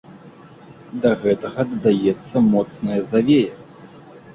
[1.03, 3.53] Да гэтага дадаецца моцная завея.